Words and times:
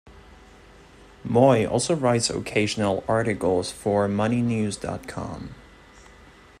Moy 1.23 1.63
also 1.63 1.95
writes 1.95 2.31
occasional 2.31 3.03
articles 3.07 3.71
for 3.71 4.07
Moneynews 4.07 4.81
dot 4.81 5.07
com. 5.07 5.53